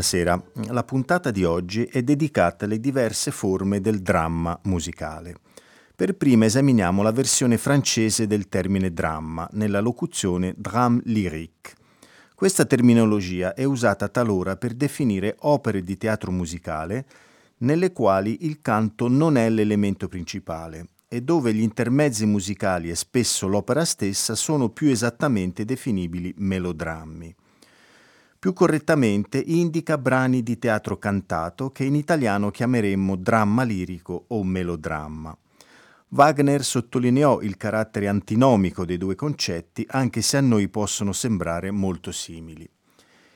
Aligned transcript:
Buonasera, 0.00 0.42
la 0.72 0.82
puntata 0.82 1.30
di 1.30 1.44
oggi 1.44 1.84
è 1.84 2.02
dedicata 2.02 2.64
alle 2.64 2.80
diverse 2.80 3.30
forme 3.30 3.82
del 3.82 4.00
dramma 4.00 4.58
musicale. 4.62 5.34
Per 5.94 6.16
prima 6.16 6.46
esaminiamo 6.46 7.02
la 7.02 7.12
versione 7.12 7.58
francese 7.58 8.26
del 8.26 8.48
termine 8.48 8.94
dramma 8.94 9.46
nella 9.52 9.80
locuzione 9.80 10.54
drame 10.56 11.02
lyrique. 11.04 11.74
Questa 12.34 12.64
terminologia 12.64 13.52
è 13.52 13.64
usata 13.64 14.08
talora 14.08 14.56
per 14.56 14.72
definire 14.72 15.36
opere 15.40 15.82
di 15.82 15.98
teatro 15.98 16.32
musicale 16.32 17.04
nelle 17.58 17.92
quali 17.92 18.46
il 18.46 18.62
canto 18.62 19.06
non 19.06 19.36
è 19.36 19.50
l'elemento 19.50 20.08
principale 20.08 20.86
e 21.08 21.20
dove 21.20 21.52
gli 21.52 21.60
intermezzi 21.60 22.24
musicali 22.24 22.88
e 22.88 22.94
spesso 22.94 23.46
l'opera 23.46 23.84
stessa 23.84 24.34
sono 24.34 24.70
più 24.70 24.88
esattamente 24.88 25.66
definibili 25.66 26.32
melodrammi. 26.38 27.34
Più 28.40 28.54
correttamente 28.54 29.36
indica 29.38 29.98
brani 29.98 30.42
di 30.42 30.58
teatro 30.58 30.96
cantato 30.96 31.70
che 31.70 31.84
in 31.84 31.94
italiano 31.94 32.50
chiameremmo 32.50 33.16
dramma 33.16 33.64
lirico 33.64 34.24
o 34.28 34.42
melodramma. 34.42 35.36
Wagner 36.08 36.64
sottolineò 36.64 37.42
il 37.42 37.58
carattere 37.58 38.08
antinomico 38.08 38.86
dei 38.86 38.96
due 38.96 39.14
concetti, 39.14 39.84
anche 39.90 40.22
se 40.22 40.38
a 40.38 40.40
noi 40.40 40.70
possono 40.70 41.12
sembrare 41.12 41.70
molto 41.70 42.12
simili. 42.12 42.66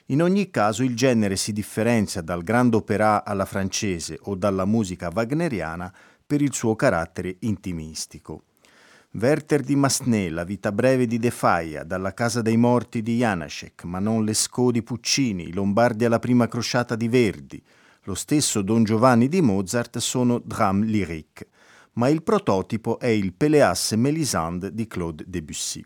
In 0.06 0.22
ogni 0.22 0.50
caso 0.50 0.82
il 0.82 0.96
genere 0.96 1.36
si 1.36 1.52
differenzia 1.52 2.22
dal 2.22 2.42
grande 2.42 2.76
opera 2.76 3.26
alla 3.26 3.44
francese 3.44 4.18
o 4.22 4.34
dalla 4.34 4.64
musica 4.64 5.10
wagneriana 5.12 5.92
per 6.26 6.40
il 6.40 6.54
suo 6.54 6.76
carattere 6.76 7.36
intimistico. 7.40 8.44
Werther 9.16 9.62
di 9.62 9.76
Masné, 9.76 10.28
La 10.28 10.42
vita 10.42 10.72
breve 10.72 11.06
di 11.06 11.18
De 11.18 11.30
Faia, 11.30 11.84
Dalla 11.84 12.12
casa 12.12 12.42
dei 12.42 12.56
morti 12.56 13.00
di 13.00 13.18
Janacek, 13.18 13.84
Manon 13.84 14.24
Lescaut 14.24 14.72
di 14.72 14.82
Puccini, 14.82 15.52
Lombardi 15.52 16.04
alla 16.04 16.18
prima 16.18 16.48
crociata 16.48 16.96
di 16.96 17.06
Verdi, 17.06 17.62
lo 18.06 18.14
stesso 18.14 18.60
Don 18.60 18.82
Giovanni 18.82 19.28
di 19.28 19.40
Mozart 19.40 19.98
sono 19.98 20.40
drame 20.40 20.86
lyrique, 20.86 21.46
ma 21.92 22.08
il 22.08 22.24
prototipo 22.24 22.98
è 22.98 23.06
il 23.06 23.32
Péléas 23.34 23.92
e 23.92 23.96
Mélisande 23.96 24.74
di 24.74 24.88
Claude 24.88 25.22
Debussy. 25.28 25.84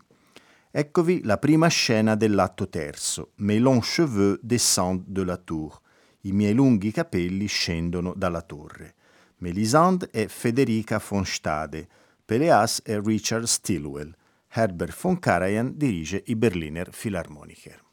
Eccovi 0.71 1.23
la 1.23 1.37
prima 1.37 1.67
scena 1.67 2.15
dell'atto 2.15 2.67
terzo, 2.67 3.33
Mes 3.35 3.59
longs 3.59 3.87
cheveux 3.87 4.39
descendent 4.41 5.07
de 5.07 5.23
la 5.23 5.37
tour, 5.37 5.79
i 6.21 6.31
miei 6.31 6.55
lunghi 6.55 6.89
capelli 6.89 7.45
scendono 7.45 8.15
dalla 8.15 8.41
torre. 8.41 8.95
Mélisande 9.37 10.09
è 10.09 10.25
Federica 10.25 10.99
von 11.07 11.23
Stade, 11.25 11.87
Peleas 12.29 12.83
è 12.83 12.99
Richard 13.01 13.45
Stilwell. 13.45 14.13
Herbert 14.49 14.93
von 14.93 15.17
Karajan 15.17 15.75
dirige 15.75 16.21
i 16.27 16.35
Berliner 16.35 16.91
Philharmoniker. 16.91 17.88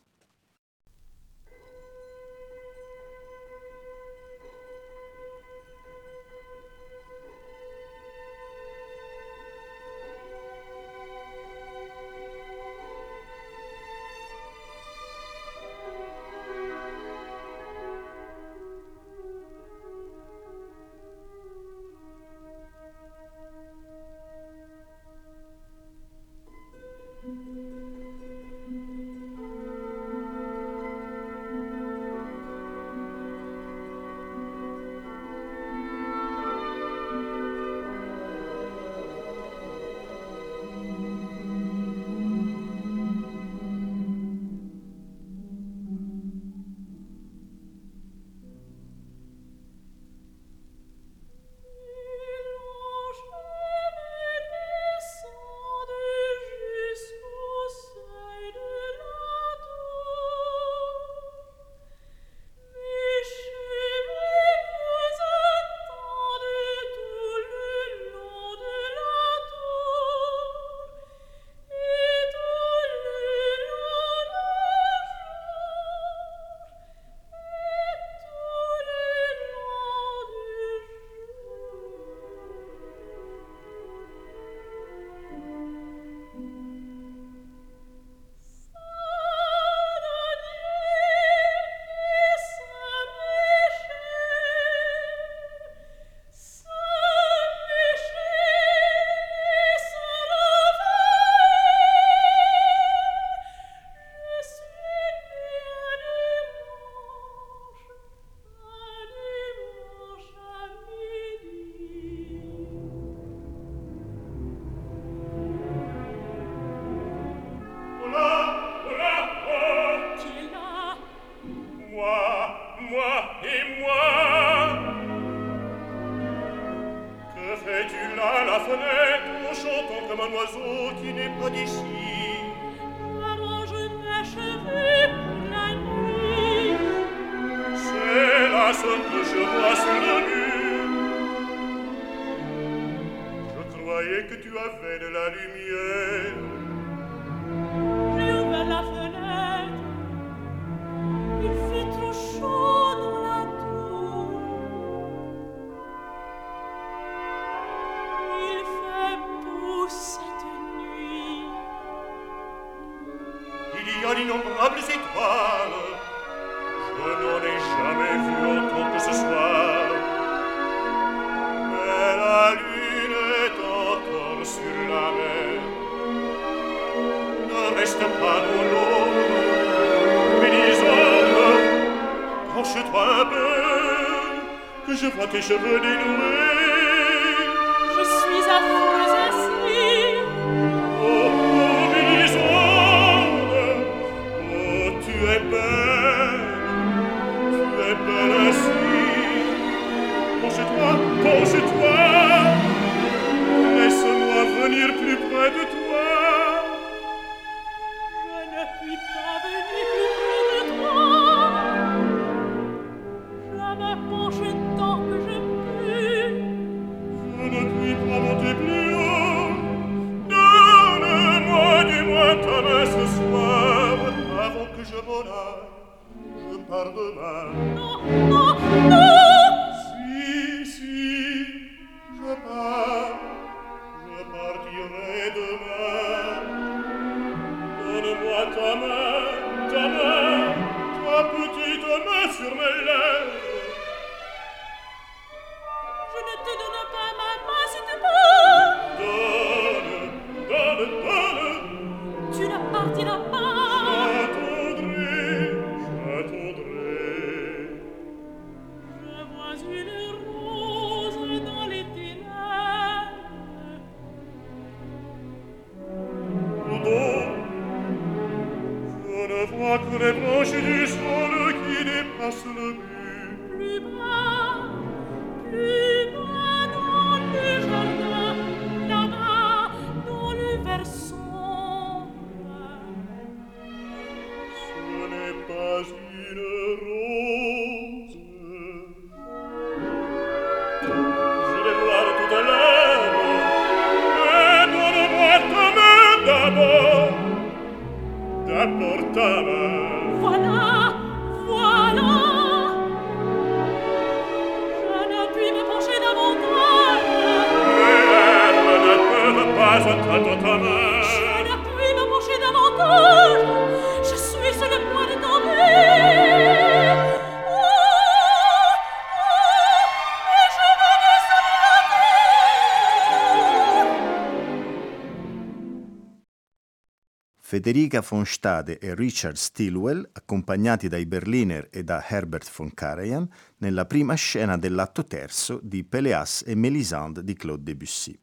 Federica 327.57 328.03
von 328.03 328.27
Stade 328.27 328.79
e 328.79 328.95
Richard 328.95 329.37
Stilwell, 329.37 330.07
accompagnati 330.13 330.89
dai 330.89 331.07
Berliner 331.07 331.69
e 331.71 331.83
da 331.85 332.05
Herbert 332.07 332.53
von 332.55 332.75
Karajan, 332.75 333.27
nella 333.61 333.87
prima 333.87 334.13
scena 334.13 334.59
dell'atto 334.59 335.05
terzo 335.05 335.59
di 335.63 335.83
Péléas 335.83 336.45
e 336.47 336.55
Mélisande 336.55 337.25
di 337.25 337.33
Claude 337.33 337.63
Debussy. 337.63 338.15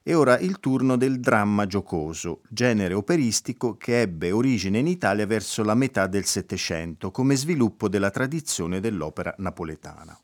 E 0.00 0.14
ora 0.14 0.38
il 0.38 0.60
turno 0.60 0.94
del 0.94 1.18
dramma 1.18 1.66
giocoso, 1.66 2.42
genere 2.48 2.94
operistico 2.94 3.76
che 3.76 4.02
ebbe 4.02 4.30
origine 4.30 4.78
in 4.78 4.86
Italia 4.86 5.26
verso 5.26 5.64
la 5.64 5.74
metà 5.74 6.06
del 6.06 6.24
Settecento 6.24 7.10
come 7.10 7.34
sviluppo 7.34 7.88
della 7.88 8.10
tradizione 8.10 8.78
dell'opera 8.78 9.34
napoletana. 9.38 10.16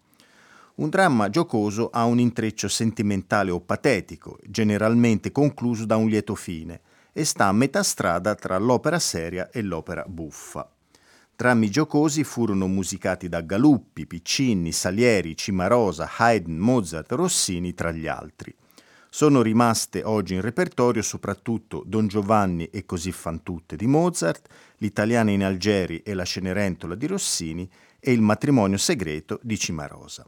Un 0.75 0.89
dramma 0.89 1.29
giocoso 1.29 1.91
ha 1.91 2.05
un 2.05 2.21
intreccio 2.21 2.69
sentimentale 2.69 3.51
o 3.51 3.59
patetico, 3.59 4.39
generalmente 4.47 5.33
concluso 5.33 5.87
da 5.87 5.97
un 5.97 6.09
lieto 6.09 6.37
fine, 6.37 6.83
e 7.13 7.25
sta 7.25 7.47
a 7.47 7.53
metà 7.53 7.83
strada 7.83 8.35
tra 8.35 8.57
l'opera 8.59 8.99
seria 8.99 9.51
e 9.51 9.63
l'opera 9.63 10.05
buffa. 10.07 10.69
Drammi 11.35 11.71
giocosi 11.71 12.25
furono 12.25 12.67
musicati 12.69 13.29
da 13.29 13.41
Galuppi, 13.41 14.07
Piccini, 14.07 14.71
Salieri, 14.71 15.37
Cimarosa, 15.37 16.09
Haydn, 16.17 16.57
Mozart, 16.57 17.11
Rossini 17.13 17.75
tra 17.75 17.91
gli 17.91 18.07
altri. 18.07 18.55
Sono 19.11 19.43
rimaste 19.43 20.03
oggi 20.05 20.35
in 20.35 20.41
repertorio 20.41 21.03
soprattutto 21.03 21.83
Don 21.85 22.07
Giovanni 22.07 22.67
e 22.67 22.87
così 22.87 23.13
fan 23.13 23.43
tutte 23.43 23.77
di 23.77 23.87
Mozart, 23.87 24.49
L'italiana 24.77 25.31
in 25.31 25.45
Algeri 25.45 25.99
e 25.99 26.15
la 26.15 26.25
Cenerentola 26.25 26.95
di 26.95 27.07
Rossini 27.07 27.69
e 27.99 28.13
Il 28.13 28.23
matrimonio 28.23 28.79
segreto 28.79 29.39
di 29.43 29.59
Cimarosa. 29.59 30.25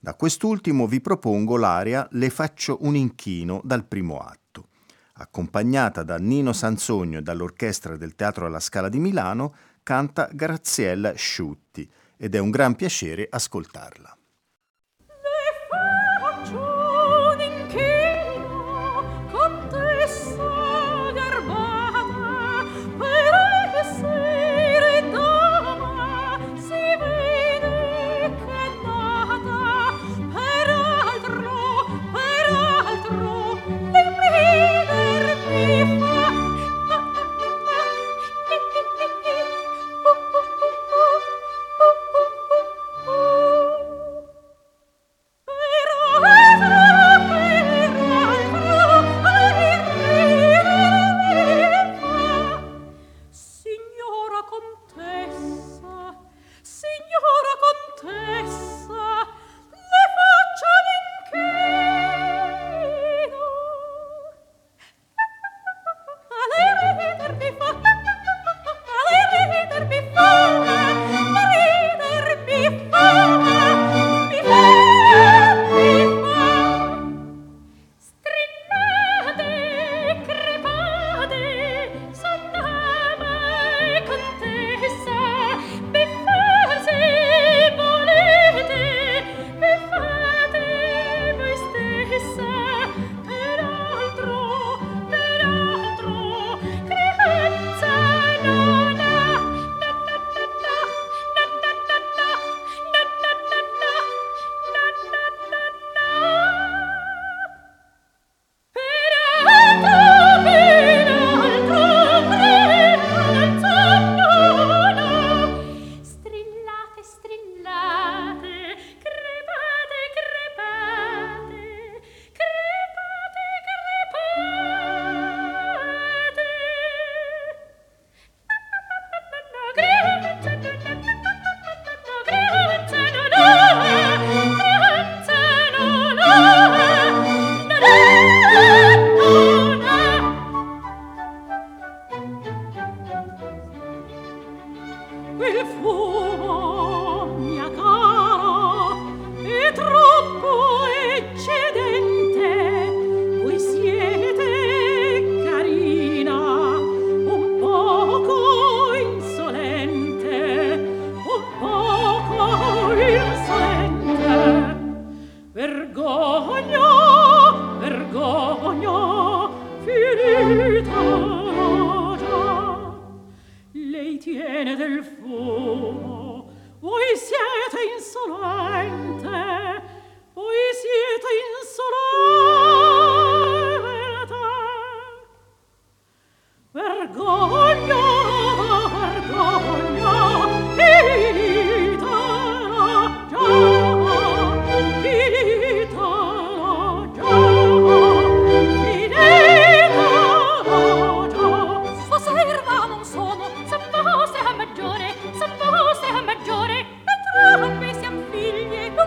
Da 0.00 0.14
quest'ultimo 0.14 0.86
vi 0.86 1.00
propongo 1.00 1.56
l'aria 1.56 2.06
Le 2.10 2.30
faccio 2.30 2.78
un 2.80 2.94
inchino 2.94 3.60
dal 3.64 3.84
primo 3.84 4.18
atto. 4.18 4.68
Accompagnata 5.18 6.02
da 6.02 6.18
Nino 6.18 6.52
Sansogno 6.52 7.18
e 7.18 7.22
dall'orchestra 7.22 7.96
del 7.96 8.14
Teatro 8.14 8.44
alla 8.44 8.60
Scala 8.60 8.90
di 8.90 8.98
Milano, 8.98 9.54
canta 9.82 10.28
Graziella 10.30 11.14
Sciutti 11.14 11.90
ed 12.18 12.34
è 12.34 12.38
un 12.38 12.50
gran 12.50 12.74
piacere 12.74 13.26
ascoltarla. 13.30 14.16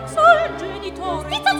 sol 0.08 0.56
genitore. 0.58 1.24
Spizza 1.28 1.59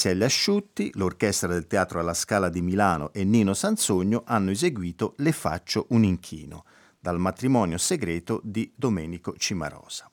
Graziella 0.00 0.24
Asciutti, 0.24 0.90
l'orchestra 0.94 1.48
del 1.48 1.66
Teatro 1.66 2.00
alla 2.00 2.14
Scala 2.14 2.48
di 2.48 2.62
Milano 2.62 3.12
e 3.12 3.22
Nino 3.22 3.52
Sansogno 3.52 4.22
hanno 4.24 4.50
eseguito 4.50 5.12
Le 5.18 5.30
faccio 5.30 5.84
un 5.90 6.04
inchino, 6.04 6.64
dal 6.98 7.18
matrimonio 7.18 7.76
segreto 7.76 8.40
di 8.42 8.72
Domenico 8.74 9.34
Cimarosa. 9.36 10.10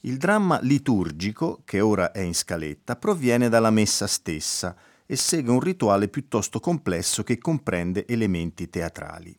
Il 0.00 0.16
dramma 0.16 0.58
liturgico, 0.62 1.62
che 1.64 1.78
ora 1.78 2.10
è 2.10 2.18
in 2.18 2.34
scaletta, 2.34 2.96
proviene 2.96 3.48
dalla 3.48 3.70
messa 3.70 4.08
stessa 4.08 4.74
e 5.06 5.14
segue 5.14 5.52
un 5.52 5.60
rituale 5.60 6.08
piuttosto 6.08 6.58
complesso 6.58 7.22
che 7.22 7.38
comprende 7.38 8.04
elementi 8.04 8.68
teatrali. 8.68 9.32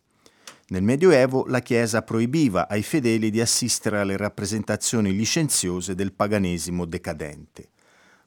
Nel 0.67 0.83
Medioevo 0.83 1.43
la 1.47 1.59
Chiesa 1.59 2.01
proibiva 2.01 2.69
ai 2.69 2.81
fedeli 2.81 3.29
di 3.29 3.41
assistere 3.41 3.99
alle 3.99 4.15
rappresentazioni 4.15 5.13
licenziose 5.13 5.95
del 5.95 6.13
paganesimo 6.13 6.85
decadente 6.85 7.71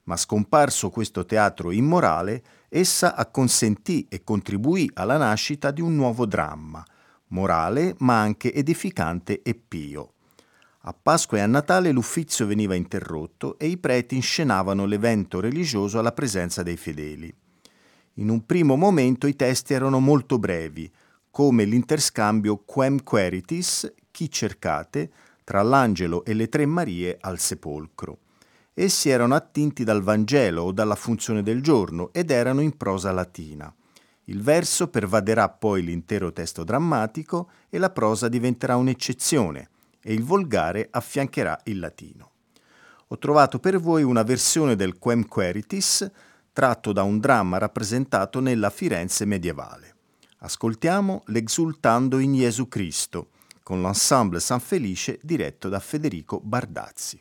ma 0.04 0.16
scomparso 0.16 0.90
questo 0.90 1.24
teatro 1.24 1.70
immorale, 1.70 2.42
essa 2.68 3.14
acconsentì 3.14 4.06
e 4.08 4.24
contribuì 4.24 4.90
alla 4.94 5.16
nascita 5.16 5.70
di 5.70 5.80
un 5.80 5.94
nuovo 5.94 6.26
dramma, 6.26 6.84
morale 7.28 7.94
ma 7.98 8.20
anche 8.20 8.52
edificante 8.52 9.42
e 9.42 9.54
pio. 9.54 10.14
A 10.84 10.92
Pasqua 10.92 11.38
e 11.38 11.42
a 11.42 11.46
Natale 11.46 11.92
l'uffizio 11.92 12.46
veniva 12.46 12.74
interrotto 12.74 13.56
e 13.58 13.68
i 13.68 13.78
preti 13.78 14.16
inscenavano 14.16 14.84
l'evento 14.84 15.38
religioso 15.38 16.00
alla 16.00 16.12
presenza 16.12 16.64
dei 16.64 16.76
fedeli. 16.76 17.32
In 18.14 18.28
un 18.28 18.44
primo 18.44 18.74
momento 18.74 19.28
i 19.28 19.36
testi 19.36 19.74
erano 19.74 20.00
molto 20.00 20.38
brevi, 20.40 20.90
come 21.30 21.64
l'interscambio 21.64 22.56
Quem 22.64 23.02
Queritis, 23.04 23.92
chi 24.10 24.28
cercate, 24.28 25.10
tra 25.44 25.62
l'angelo 25.62 26.24
e 26.24 26.34
le 26.34 26.48
tre 26.48 26.66
Marie 26.66 27.16
al 27.20 27.38
sepolcro. 27.38 28.18
Essi 28.74 29.10
erano 29.10 29.34
attinti 29.34 29.84
dal 29.84 30.02
Vangelo 30.02 30.62
o 30.62 30.72
dalla 30.72 30.94
funzione 30.94 31.42
del 31.42 31.62
giorno 31.62 32.10
ed 32.12 32.30
erano 32.30 32.62
in 32.62 32.76
prosa 32.76 33.12
latina. 33.12 33.72
Il 34.24 34.40
verso 34.40 34.88
pervaderà 34.88 35.50
poi 35.50 35.82
l'intero 35.82 36.32
testo 36.32 36.64
drammatico 36.64 37.50
e 37.68 37.76
la 37.78 37.90
prosa 37.90 38.28
diventerà 38.28 38.76
un'eccezione 38.76 39.68
e 40.00 40.14
il 40.14 40.22
volgare 40.22 40.88
affiancherà 40.90 41.60
il 41.64 41.80
latino. 41.80 42.30
Ho 43.08 43.18
trovato 43.18 43.58
per 43.58 43.78
voi 43.78 44.02
una 44.02 44.22
versione 44.22 44.74
del 44.74 44.98
Quem 44.98 45.26
Queritis 45.26 46.10
tratto 46.52 46.92
da 46.92 47.02
un 47.02 47.18
dramma 47.18 47.58
rappresentato 47.58 48.40
nella 48.40 48.70
Firenze 48.70 49.26
medievale. 49.26 49.94
Ascoltiamo 50.38 51.24
l'Exultando 51.26 52.18
in 52.18 52.34
Gesù 52.34 52.68
Cristo 52.68 53.28
con 53.62 53.82
l'ensemble 53.82 54.40
San 54.40 54.60
Felice 54.60 55.18
diretto 55.22 55.68
da 55.68 55.78
Federico 55.78 56.40
Bardazzi. 56.42 57.20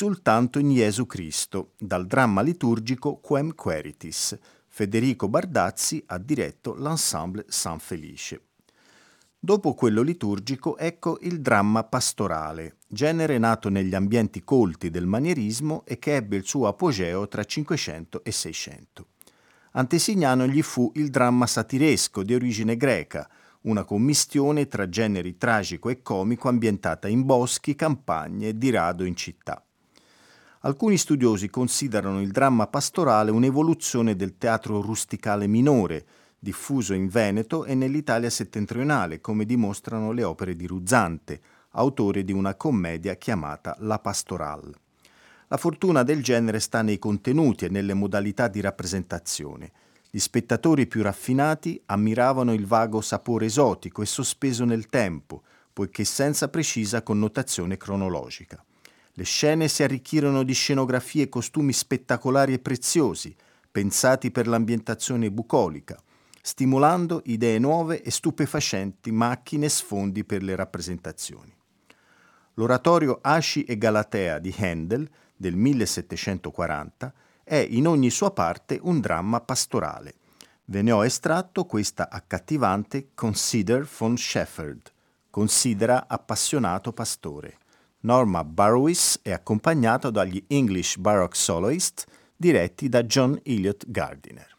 Exultanto 0.00 0.60
in 0.60 0.72
Gesù 0.72 1.06
Cristo, 1.06 1.72
dal 1.76 2.06
dramma 2.06 2.40
liturgico 2.40 3.16
Quem 3.16 3.52
Queritis. 3.56 4.38
Federico 4.68 5.28
Bardazzi 5.28 6.00
ha 6.06 6.18
diretto 6.18 6.76
l'ensemble 6.76 7.46
San 7.48 7.80
Felice. 7.80 8.42
Dopo 9.40 9.74
quello 9.74 10.02
liturgico 10.02 10.78
ecco 10.78 11.18
il 11.22 11.40
dramma 11.40 11.82
pastorale, 11.82 12.76
genere 12.86 13.38
nato 13.38 13.70
negli 13.70 13.92
ambienti 13.92 14.44
colti 14.44 14.88
del 14.88 15.04
manierismo 15.04 15.82
e 15.84 15.98
che 15.98 16.14
ebbe 16.14 16.36
il 16.36 16.44
suo 16.44 16.68
apogeo 16.68 17.26
tra 17.26 17.42
500 17.42 18.22
e 18.22 18.30
600. 18.30 19.06
Antesignano 19.72 20.46
gli 20.46 20.62
fu 20.62 20.92
il 20.94 21.10
dramma 21.10 21.48
satiresco 21.48 22.22
di 22.22 22.34
origine 22.34 22.76
greca, 22.76 23.28
una 23.62 23.82
commistione 23.82 24.68
tra 24.68 24.88
generi 24.88 25.36
tragico 25.36 25.88
e 25.88 26.02
comico 26.02 26.48
ambientata 26.48 27.08
in 27.08 27.24
boschi, 27.24 27.74
campagne 27.74 28.50
e 28.50 28.56
di 28.56 28.70
rado 28.70 29.02
in 29.02 29.16
città. 29.16 29.60
Alcuni 30.62 30.96
studiosi 30.96 31.50
considerano 31.50 32.20
il 32.20 32.32
dramma 32.32 32.66
pastorale 32.66 33.30
un'evoluzione 33.30 34.16
del 34.16 34.38
teatro 34.38 34.80
rusticale 34.80 35.46
minore, 35.46 36.04
diffuso 36.36 36.94
in 36.94 37.06
Veneto 37.06 37.64
e 37.64 37.76
nell'Italia 37.76 38.28
settentrionale, 38.28 39.20
come 39.20 39.44
dimostrano 39.44 40.10
le 40.10 40.24
opere 40.24 40.56
di 40.56 40.66
Ruzzante, 40.66 41.40
autore 41.72 42.24
di 42.24 42.32
una 42.32 42.56
commedia 42.56 43.14
chiamata 43.14 43.76
La 43.80 44.00
Pastoral. 44.00 44.74
La 45.46 45.56
fortuna 45.56 46.02
del 46.02 46.24
genere 46.24 46.58
sta 46.58 46.82
nei 46.82 46.98
contenuti 46.98 47.64
e 47.64 47.68
nelle 47.68 47.94
modalità 47.94 48.48
di 48.48 48.60
rappresentazione. 48.60 49.70
Gli 50.10 50.18
spettatori 50.18 50.88
più 50.88 51.02
raffinati 51.02 51.80
ammiravano 51.86 52.52
il 52.52 52.66
vago 52.66 53.00
sapore 53.00 53.46
esotico 53.46 54.02
e 54.02 54.06
sospeso 54.06 54.64
nel 54.64 54.88
tempo, 54.88 55.42
poiché 55.72 56.02
senza 56.04 56.48
precisa 56.48 57.02
connotazione 57.02 57.76
cronologica. 57.76 58.60
Le 59.18 59.24
scene 59.24 59.66
si 59.66 59.82
arricchirono 59.82 60.44
di 60.44 60.52
scenografie 60.52 61.24
e 61.24 61.28
costumi 61.28 61.72
spettacolari 61.72 62.52
e 62.52 62.60
preziosi, 62.60 63.34
pensati 63.68 64.30
per 64.30 64.46
l'ambientazione 64.46 65.32
bucolica, 65.32 66.00
stimolando 66.40 67.22
idee 67.24 67.58
nuove 67.58 68.00
e 68.00 68.12
stupefacenti 68.12 69.10
macchine 69.10 69.66
e 69.66 69.70
sfondi 69.70 70.22
per 70.22 70.44
le 70.44 70.54
rappresentazioni. 70.54 71.52
L'oratorio 72.54 73.18
Asci 73.20 73.64
e 73.64 73.76
Galatea 73.76 74.38
di 74.38 74.54
Handel 74.56 75.10
del 75.34 75.56
1740 75.56 77.12
è 77.42 77.56
in 77.56 77.88
ogni 77.88 78.10
sua 78.10 78.30
parte 78.30 78.78
un 78.80 79.00
dramma 79.00 79.40
pastorale. 79.40 80.14
Ve 80.66 80.82
ne 80.82 80.92
ho 80.92 81.04
estratto 81.04 81.64
questa 81.64 82.08
accattivante 82.08 83.08
Consider 83.16 83.84
von 83.98 84.16
Shepherd, 84.16 84.92
considera 85.28 86.06
appassionato 86.06 86.92
pastore. 86.92 87.58
Norma 88.00 88.44
Burwis 88.44 89.18
è 89.22 89.32
accompagnata 89.32 90.10
dagli 90.10 90.44
English 90.46 90.98
Baroque 90.98 91.36
Soloist 91.36 92.06
diretti 92.36 92.88
da 92.88 93.02
John 93.02 93.40
Elliott 93.42 93.90
Gardiner. 93.90 94.57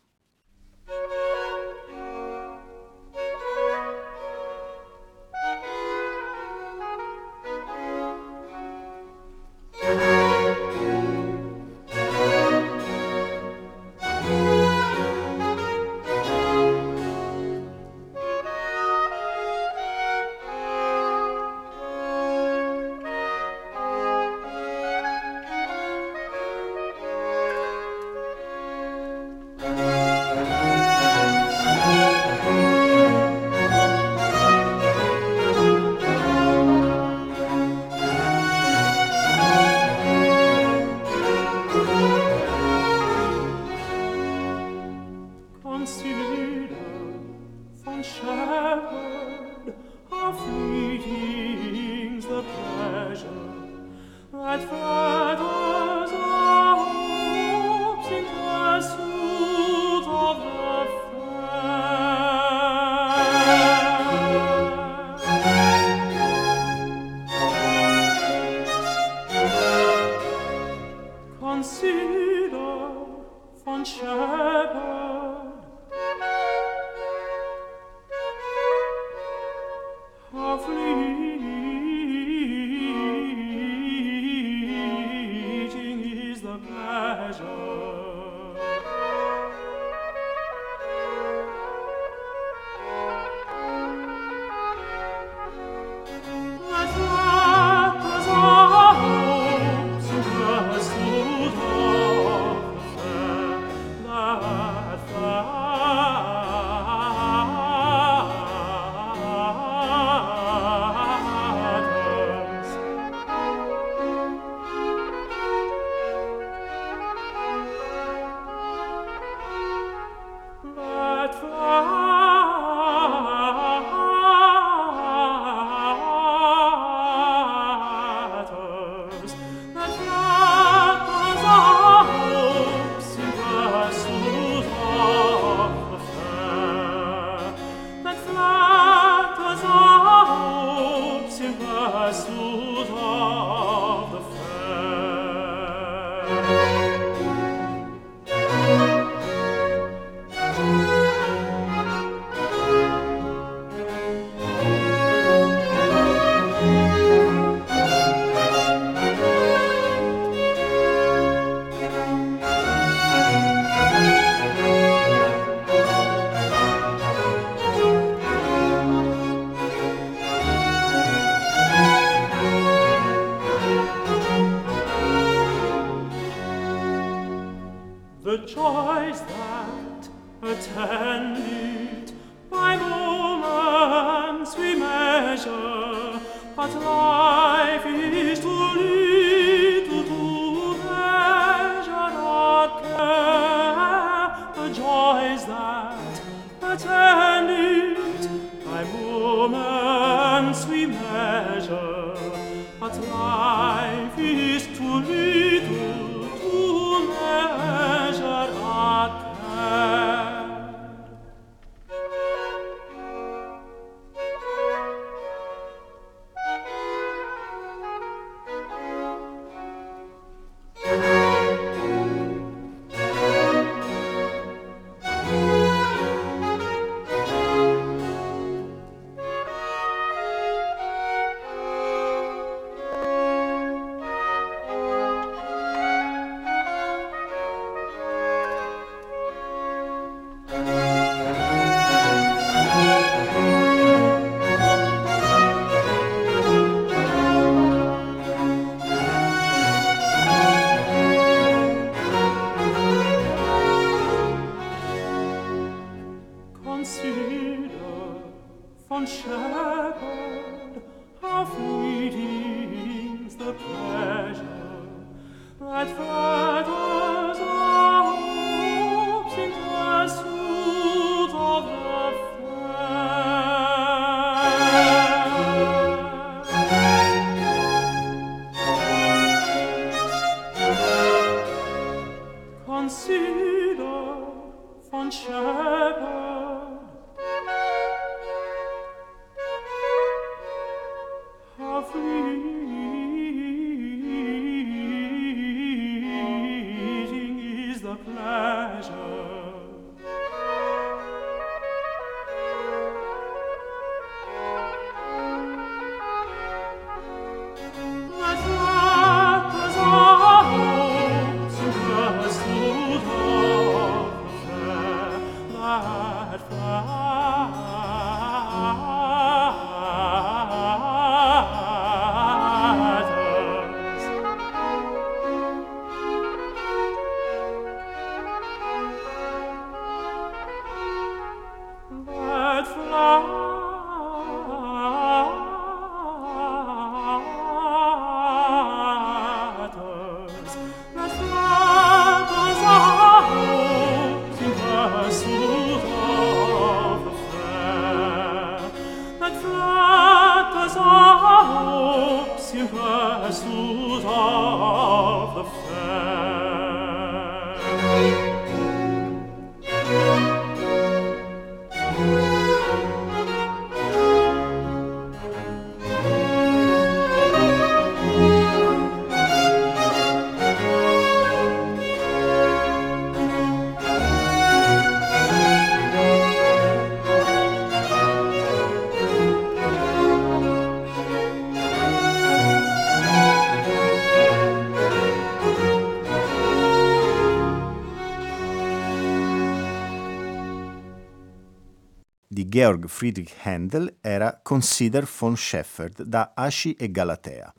Di 392.39 392.47
Georg 392.47 392.87
Friedrich 392.87 393.35
Handel 393.43 393.97
era 393.99 394.39
Consider 394.41 395.05
von 395.19 395.35
Shepherd 395.35 396.03
da 396.03 396.31
Asci 396.33 396.73
e 396.75 396.89
Galatea. 396.89 397.53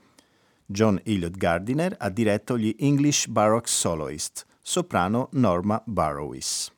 John 0.64 0.98
Elliot 1.04 1.36
Gardiner 1.36 1.94
ha 1.98 2.08
diretto 2.08 2.56
gli 2.56 2.74
English 2.78 3.26
Baroque 3.26 3.68
Soloist, 3.68 4.46
soprano 4.62 5.28
Norma 5.32 5.82
Barrowis. 5.84 6.72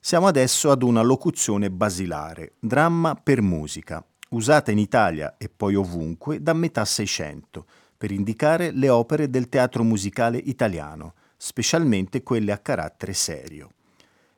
Siamo 0.00 0.26
adesso 0.26 0.72
ad 0.72 0.82
una 0.82 1.02
locuzione 1.02 1.70
basilare, 1.70 2.54
dramma 2.58 3.14
per 3.14 3.40
musica, 3.40 4.04
usata 4.30 4.72
in 4.72 4.78
Italia 4.78 5.36
e 5.38 5.48
poi 5.48 5.76
ovunque 5.76 6.42
da 6.42 6.54
metà 6.54 6.84
Seicento, 6.84 7.66
per 7.96 8.10
indicare 8.10 8.72
le 8.72 8.88
opere 8.88 9.30
del 9.30 9.48
teatro 9.48 9.84
musicale 9.84 10.38
italiano, 10.38 11.14
specialmente 11.36 12.24
quelle 12.24 12.50
a 12.50 12.58
carattere 12.58 13.12
serio. 13.12 13.70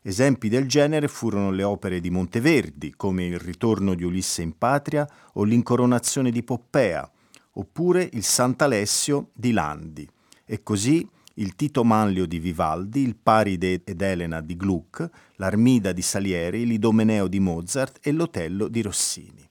Esempi 0.00 0.48
del 0.48 0.68
genere 0.68 1.08
furono 1.08 1.50
le 1.50 1.64
opere 1.64 2.00
di 2.00 2.08
Monteverdi, 2.08 2.94
come 2.96 3.24
Il 3.24 3.38
ritorno 3.38 3.94
di 3.94 4.04
Ulisse 4.04 4.42
in 4.42 4.56
patria 4.56 5.06
o 5.34 5.42
L'incoronazione 5.42 6.30
di 6.30 6.44
Poppea, 6.44 7.10
oppure 7.54 8.08
il 8.12 8.22
Sant'Alessio 8.22 9.30
di 9.32 9.50
Landi, 9.50 10.08
e 10.44 10.62
così 10.62 11.06
il 11.34 11.56
Tito 11.56 11.82
Manlio 11.82 12.26
di 12.26 12.38
Vivaldi, 12.38 13.02
il 13.02 13.16
Paride 13.16 13.82
ed 13.84 14.00
Elena 14.00 14.40
di 14.40 14.56
Gluck, 14.56 15.08
l'Armida 15.36 15.90
di 15.90 16.02
Salieri, 16.02 16.64
l'Idomeneo 16.64 17.26
di 17.26 17.40
Mozart 17.40 17.98
e 18.00 18.12
l'Otello 18.12 18.68
di 18.68 18.82
Rossini. 18.82 19.48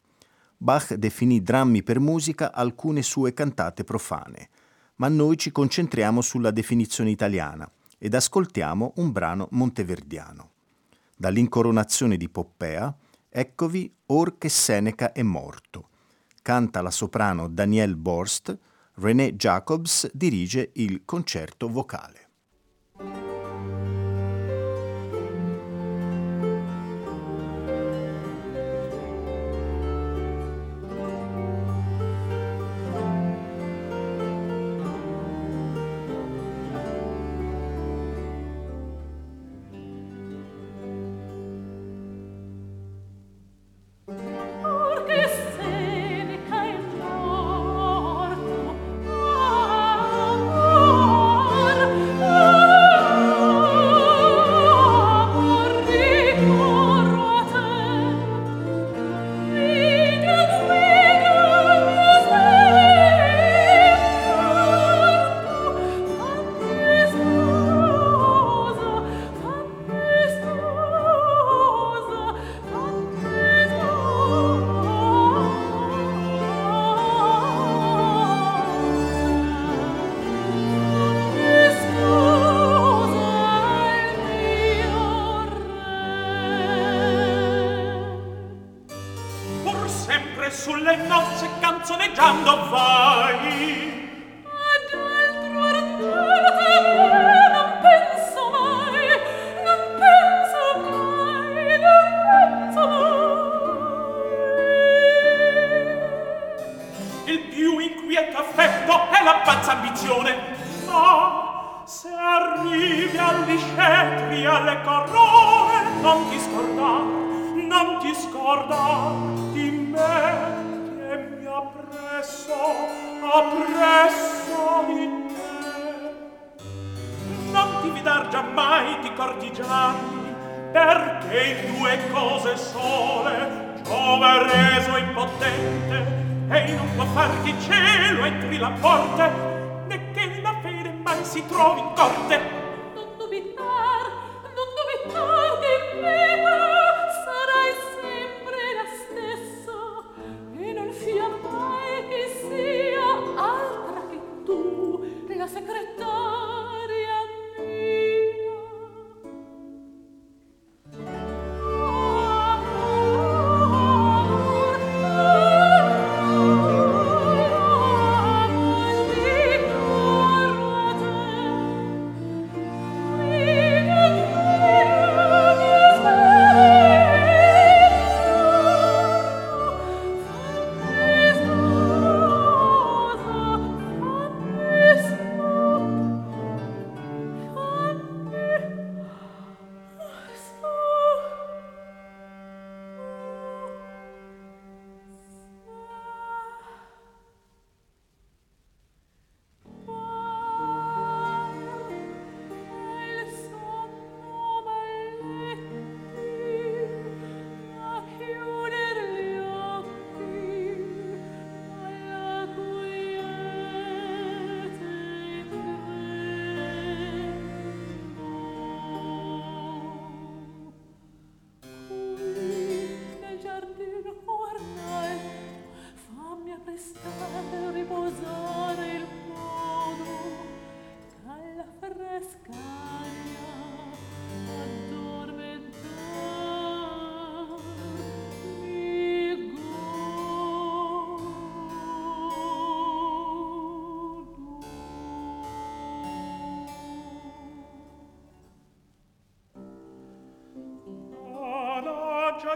Bach 0.56 0.94
definì 0.94 1.42
drammi 1.42 1.84
per 1.84 2.00
musica 2.00 2.54
alcune 2.54 3.02
sue 3.02 3.34
cantate 3.34 3.84
profane, 3.84 4.50
ma 4.96 5.10
noi 5.10 5.38
ci 5.38 5.52
concentriamo 5.52 6.22
sulla 6.22 6.52
definizione 6.52 7.10
italiana 7.10 7.70
ed 7.98 8.14
ascoltiamo 8.14 8.94
un 8.98 9.12
brano 9.12 9.48
monteverdiano. 9.52 10.52
Dall'incoronazione 11.16 12.18
di 12.18 12.30
Poppea, 12.30 12.96
eccovi 13.30 13.94
Or 14.08 14.38
che 14.38 14.50
Seneca 14.50 15.12
è 15.12 15.24
morto. 15.24 15.90
Canta 16.42 16.82
la 16.82 16.92
soprano 16.92 17.48
Danielle 17.50 17.96
Borst, 17.96 18.58
René 18.96 19.34
Jacobs 19.34 20.10
dirige 20.14 20.72
il 20.76 21.04
concerto 21.06 21.68
vocale. 21.68 22.27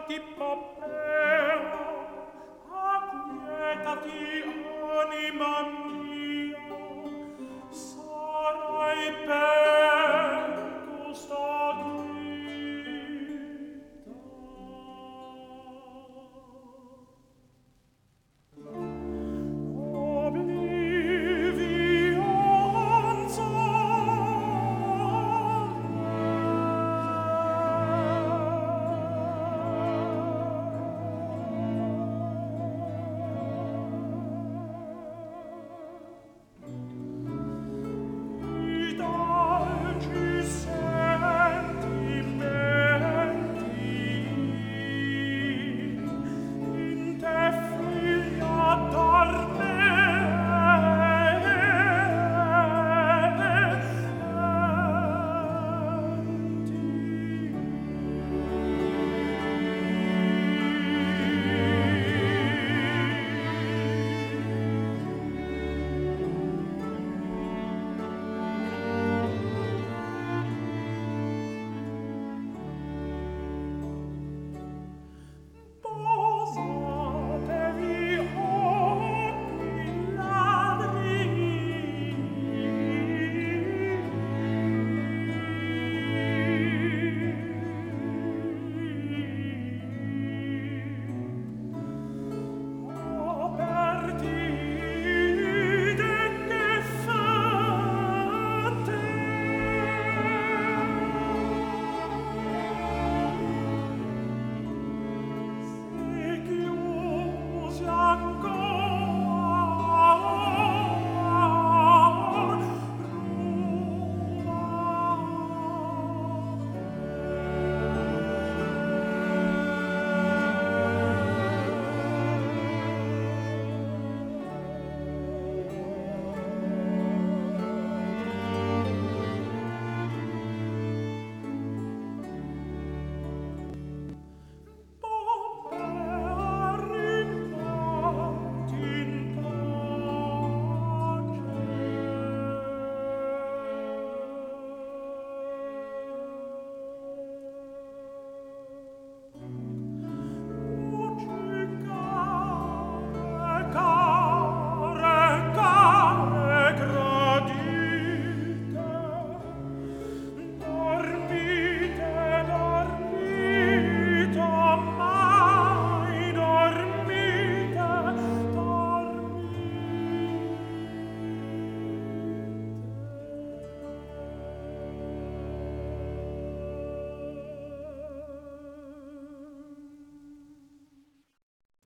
ti 0.08 0.20
pop 0.38 0.71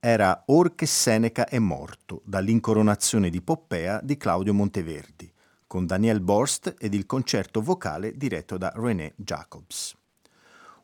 era 0.08 0.44
Or 0.50 0.76
che 0.76 0.86
Seneca 0.86 1.48
è 1.48 1.58
morto, 1.58 2.22
dall'incoronazione 2.26 3.32
di 3.32 3.42
Poppea 3.42 4.00
di 4.04 4.18
Claudio 4.18 4.54
Monteverdi, 4.54 5.34
con 5.66 5.88
Daniel 5.88 6.22
Borst 6.22 6.76
ed 6.78 6.94
il 6.94 7.08
concerto 7.08 7.60
vocale 7.60 8.16
diretto 8.16 8.56
da 8.60 8.72
René 8.76 9.14
Jacobs. 9.16 9.98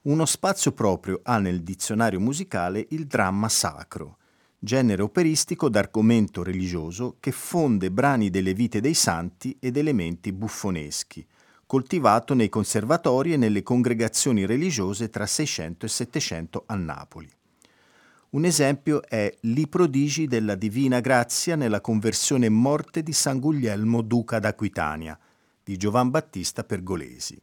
Uno 0.03 0.25
spazio 0.25 0.71
proprio 0.71 1.19
ha 1.21 1.37
nel 1.37 1.61
dizionario 1.61 2.19
musicale 2.19 2.87
il 2.89 3.05
dramma 3.05 3.47
sacro, 3.47 4.17
genere 4.57 5.03
operistico 5.03 5.69
d'argomento 5.69 6.41
religioso 6.41 7.17
che 7.19 7.31
fonde 7.31 7.91
brani 7.91 8.31
delle 8.31 8.55
vite 8.55 8.81
dei 8.81 8.95
santi 8.95 9.55
ed 9.59 9.77
elementi 9.77 10.33
buffoneschi, 10.33 11.23
coltivato 11.67 12.33
nei 12.33 12.49
conservatori 12.49 13.33
e 13.33 13.37
nelle 13.37 13.61
congregazioni 13.61 14.47
religiose 14.47 15.11
tra 15.11 15.27
600 15.27 15.85
e 15.85 15.89
700 15.89 16.63
a 16.65 16.73
Napoli. 16.73 17.29
Un 18.31 18.45
esempio 18.45 19.03
è 19.03 19.35
Li 19.41 19.67
prodigi 19.67 20.25
della 20.25 20.55
Divina 20.55 21.01
Grazia 21.01 21.57
nella 21.57 21.81
conversione 21.81 22.45
in 22.45 22.53
morte 22.53 23.03
di 23.03 23.11
San 23.11 23.41
Guglielmo 23.41 24.01
Duca 24.01 24.39
d'Aquitania, 24.39 25.19
di 25.61 25.75
Giovan 25.75 26.09
Battista 26.09 26.63
Pergolesi. 26.63 27.37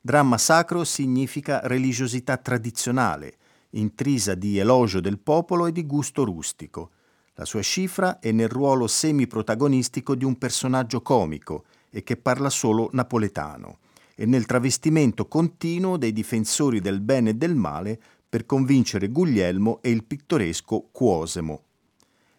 Dramma 0.00 0.36
sacro 0.36 0.82
significa 0.82 1.60
religiosità 1.62 2.38
tradizionale, 2.38 3.36
intrisa 3.70 4.34
di 4.34 4.58
elogio 4.58 4.98
del 4.98 5.20
popolo 5.20 5.66
e 5.66 5.72
di 5.72 5.86
gusto 5.86 6.24
rustico. 6.24 6.90
La 7.34 7.44
sua 7.44 7.62
cifra 7.62 8.18
è 8.18 8.32
nel 8.32 8.48
ruolo 8.48 8.88
semi-protagonistico 8.88 10.16
di 10.16 10.24
un 10.24 10.36
personaggio 10.38 11.02
comico 11.02 11.66
e 11.88 12.02
che 12.02 12.16
parla 12.16 12.50
solo 12.50 12.88
napoletano, 12.94 13.78
e 14.16 14.26
nel 14.26 14.44
travestimento 14.44 15.28
continuo 15.28 15.96
dei 15.96 16.12
difensori 16.12 16.80
del 16.80 17.00
bene 17.00 17.30
e 17.30 17.34
del 17.34 17.54
male 17.54 18.00
per 18.30 18.46
convincere 18.46 19.08
Guglielmo 19.08 19.80
e 19.82 19.90
il 19.90 20.04
pittoresco 20.04 20.88
Cuosemo. 20.92 21.64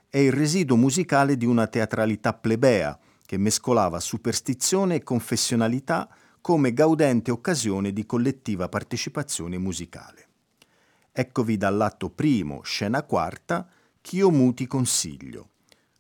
È 0.08 0.18
il 0.18 0.32
residuo 0.32 0.78
musicale 0.78 1.36
di 1.36 1.46
una 1.46 1.68
teatralità 1.68 2.34
plebea 2.34 2.98
che 3.26 3.38
mescolava 3.38 4.00
superstizione 4.00 4.96
e 4.96 5.04
confessionalità 5.04 6.10
come 6.40 6.74
gaudente 6.74 7.30
occasione 7.30 7.92
di 7.92 8.06
collettiva 8.06 8.70
partecipazione 8.70 9.58
musicale. 9.58 10.28
Eccovi 11.12 11.58
dall'atto 11.58 12.10
primo, 12.10 12.62
scena 12.64 13.04
quarta, 13.04 13.68
Ch'io 14.02 14.32
muti 14.32 14.66
consiglio. 14.66 15.50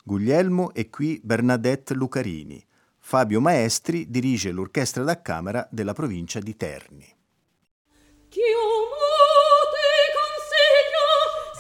Guglielmo 0.04 0.74
e 0.74 0.90
qui 0.90 1.20
Bernadette 1.24 1.94
Lucarini. 1.94 2.66
Fabio 2.98 3.40
Maestri 3.40 4.10
dirige 4.10 4.52
l'orchestra 4.52 5.04
da 5.04 5.22
camera 5.22 5.68
della 5.70 5.94
provincia 5.94 6.40
di 6.40 6.56
Terni. 6.56 7.06
Ch'io 8.30 8.58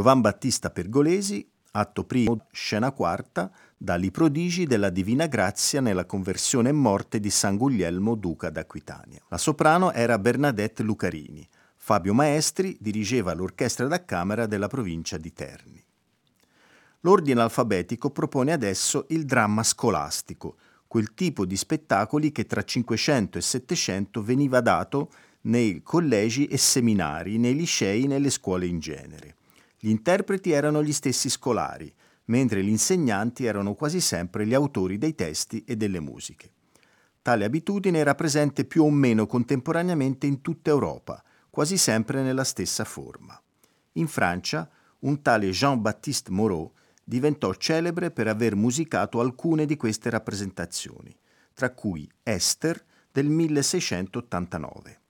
Giovan 0.00 0.22
Battista 0.22 0.70
Pergolesi, 0.70 1.46
atto 1.72 2.04
primo, 2.04 2.46
scena 2.52 2.90
quarta, 2.90 3.52
dagli 3.76 4.10
prodigi 4.10 4.64
della 4.64 4.88
Divina 4.88 5.26
Grazia 5.26 5.82
nella 5.82 6.06
conversione 6.06 6.70
e 6.70 6.72
morte 6.72 7.20
di 7.20 7.28
San 7.28 7.58
Guglielmo, 7.58 8.14
duca 8.14 8.48
d'Aquitania. 8.48 9.20
La 9.28 9.36
soprano 9.36 9.92
era 9.92 10.18
Bernadette 10.18 10.82
Lucarini. 10.82 11.46
Fabio 11.76 12.14
Maestri 12.14 12.78
dirigeva 12.80 13.34
l'orchestra 13.34 13.88
da 13.88 14.02
camera 14.02 14.46
della 14.46 14.68
provincia 14.68 15.18
di 15.18 15.34
Terni. 15.34 15.84
L'ordine 17.00 17.42
alfabetico 17.42 18.08
propone 18.08 18.52
adesso 18.52 19.04
il 19.10 19.26
dramma 19.26 19.62
scolastico, 19.62 20.56
quel 20.86 21.12
tipo 21.12 21.44
di 21.44 21.58
spettacoli 21.58 22.32
che 22.32 22.46
tra 22.46 22.64
500 22.64 23.36
e 23.36 23.42
700 23.42 24.22
veniva 24.22 24.62
dato 24.62 25.10
nei 25.42 25.82
collegi 25.82 26.46
e 26.46 26.56
seminari, 26.56 27.36
nei 27.36 27.54
licei 27.54 28.04
e 28.04 28.06
nelle 28.06 28.30
scuole 28.30 28.64
in 28.64 28.78
genere. 28.78 29.34
Gli 29.82 29.88
interpreti 29.88 30.50
erano 30.50 30.82
gli 30.82 30.92
stessi 30.92 31.30
scolari, 31.30 31.90
mentre 32.26 32.62
gli 32.62 32.68
insegnanti 32.68 33.46
erano 33.46 33.74
quasi 33.74 34.02
sempre 34.02 34.46
gli 34.46 34.52
autori 34.52 34.98
dei 34.98 35.14
testi 35.14 35.64
e 35.64 35.74
delle 35.74 36.00
musiche. 36.00 36.52
Tale 37.22 37.46
abitudine 37.46 37.98
era 37.98 38.14
presente 38.14 38.66
più 38.66 38.84
o 38.84 38.90
meno 38.90 39.26
contemporaneamente 39.26 40.26
in 40.26 40.42
tutta 40.42 40.68
Europa, 40.68 41.24
quasi 41.48 41.78
sempre 41.78 42.22
nella 42.22 42.44
stessa 42.44 42.84
forma. 42.84 43.40
In 43.92 44.06
Francia, 44.06 44.68
un 45.00 45.22
tale 45.22 45.48
Jean-Baptiste 45.48 46.30
Moreau 46.30 46.72
diventò 47.02 47.54
celebre 47.54 48.10
per 48.10 48.28
aver 48.28 48.54
musicato 48.56 49.20
alcune 49.20 49.64
di 49.64 49.76
queste 49.76 50.10
rappresentazioni, 50.10 51.16
tra 51.54 51.70
cui 51.70 52.06
Esther 52.22 52.84
del 53.10 53.28
1689. 53.28 55.00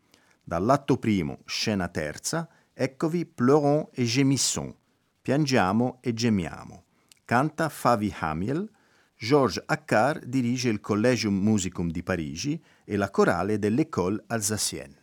Dall'atto 0.43 0.97
primo, 0.97 1.41
scena 1.45 1.89
terza, 1.89 2.49
Eccovi 2.83 3.27
Pleurons 3.27 3.91
et 3.93 4.07
Gémissons, 4.07 4.75
Piangiamo 5.21 5.99
e 6.01 6.15
gemiamo. 6.15 6.85
Canta 7.27 7.69
Favi 7.69 8.11
Hamiel, 8.21 8.71
Georges 9.19 9.63
Accard 9.67 10.25
dirige 10.25 10.71
il 10.71 10.81
Collegium 10.81 11.35
Musicum 11.35 11.91
di 11.91 12.03
Parigi 12.03 12.59
e 12.87 12.97
la 12.97 13.11
corale 13.11 13.59
dell'École 13.59 14.25
Alsacienne. 14.29 15.00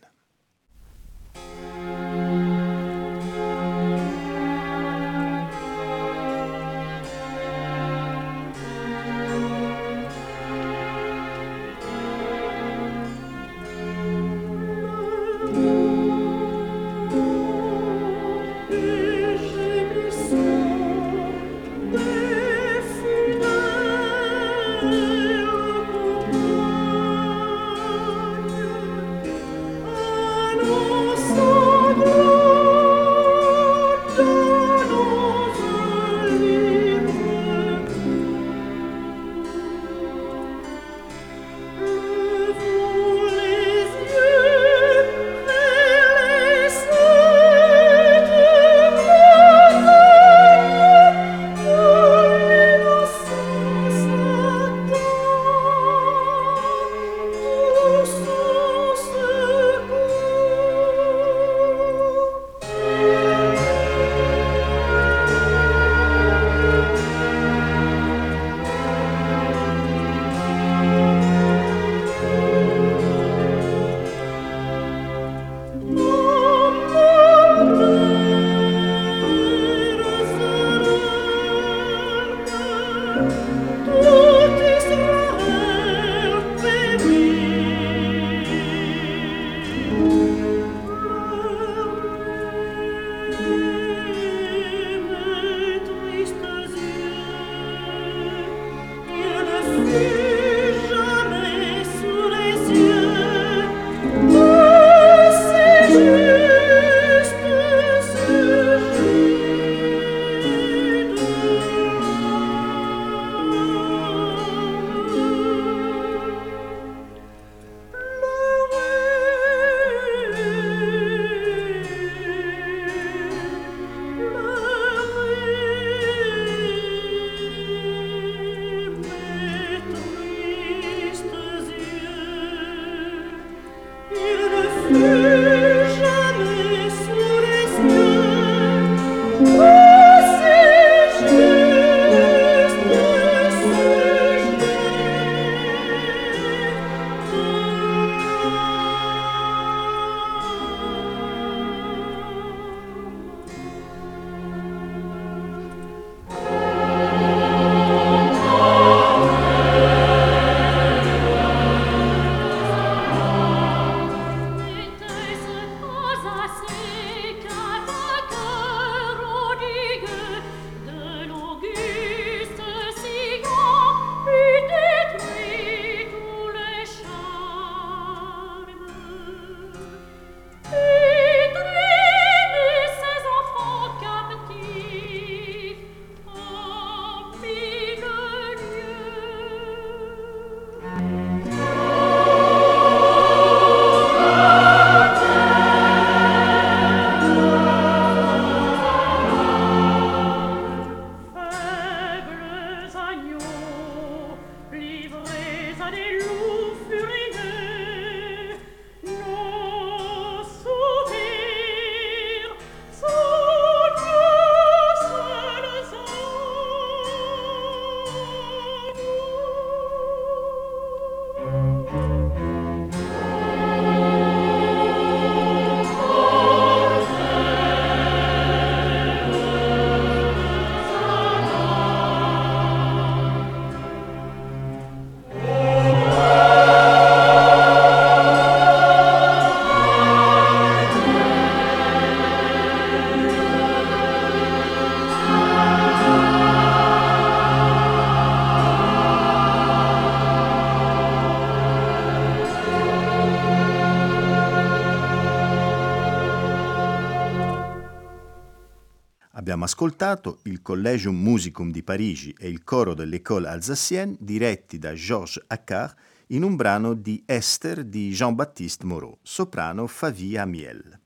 Ascoltato 259.64 260.40
il 260.44 260.62
Collegium 260.62 261.16
Musicum 261.20 261.70
di 261.70 261.82
Parigi 261.82 262.34
e 262.38 262.48
il 262.48 262.64
coro 262.64 262.94
dell'École 262.94 263.48
Alsacienne 263.48 264.16
diretti 264.18 264.78
da 264.78 264.94
Georges 264.94 265.44
Accard 265.46 265.94
in 266.28 266.42
un 266.42 266.56
brano 266.56 266.94
di 266.94 267.22
Esther 267.24 267.84
di 267.84 268.10
Jean-Baptiste 268.10 268.84
Moreau, 268.84 269.18
soprano 269.22 269.86
Favia 269.86 270.44
Miel. 270.44 271.00